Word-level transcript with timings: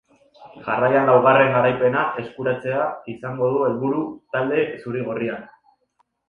Jarraian 0.67 1.09
laugarren 1.09 1.51
garaipena 1.55 2.05
eskuratzea 2.23 2.87
izango 3.13 3.51
du 3.57 3.61
helburu 3.67 4.03
talde 4.39 4.65
zuri-gorriak. 4.81 5.55